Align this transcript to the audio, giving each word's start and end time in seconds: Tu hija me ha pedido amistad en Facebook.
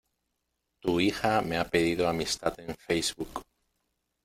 Tu 0.79 0.99
hija 0.99 1.43
me 1.43 1.57
ha 1.59 1.67
pedido 1.69 2.09
amistad 2.09 2.59
en 2.59 2.75
Facebook. 2.75 3.43